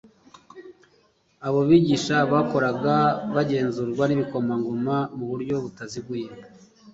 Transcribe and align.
abo 1.47 1.59
bigisha 1.69 2.15
bakoraga 2.31 2.95
bagenzurwa 3.35 4.03
nibikomangoma 4.07 4.95
mu 5.17 5.25
buryo 5.31 5.55
butaziguye 5.63 6.27